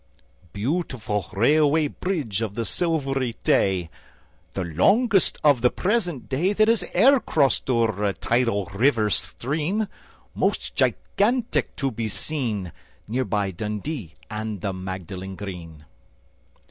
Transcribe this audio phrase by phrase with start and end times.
[0.51, 3.91] Beautiful Railway Bridge of the Silvery Tay!
[4.53, 9.87] The longest of the present day That has ever crossed o'er a tidal river stream,
[10.33, 12.71] Most gigantic to be seen,
[13.07, 15.85] Near by Dundee and the Magdalen Green.